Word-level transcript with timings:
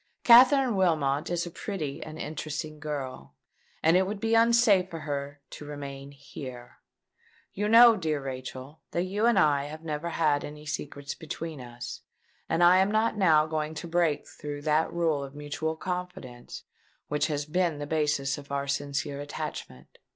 Katherine 0.23 0.75
Wilmot 0.75 1.29
is 1.29 1.45
a 1.45 1.51
pretty 1.51 2.01
and 2.01 2.17
interesting 2.17 2.79
girl; 2.79 3.35
and 3.83 3.95
it 3.95 4.07
would 4.07 4.19
be 4.19 4.33
unsafe 4.33 4.89
for 4.89 5.01
her 5.01 5.41
to 5.51 5.63
remain 5.65 6.09
here. 6.09 6.79
You 7.53 7.69
know, 7.69 7.95
dear 7.95 8.19
Rachel, 8.19 8.81
that 8.93 9.03
you 9.03 9.27
and 9.27 9.37
I 9.37 9.65
have 9.65 9.83
never 9.83 10.09
had 10.09 10.43
any 10.43 10.65
secrets 10.65 11.13
between 11.13 11.61
us; 11.61 12.01
and 12.49 12.63
I 12.63 12.77
am 12.79 12.89
not 12.89 13.15
now 13.15 13.45
going 13.45 13.75
to 13.75 13.87
break 13.87 14.25
through 14.27 14.63
that 14.63 14.91
rule 14.91 15.23
of 15.23 15.35
mutual 15.35 15.75
confidence 15.75 16.63
which 17.07 17.27
has 17.27 17.45
been 17.45 17.77
the 17.77 17.85
basis 17.85 18.39
of 18.39 18.51
our 18.51 18.67
sincere 18.67 19.19
attachment. 19.21 19.99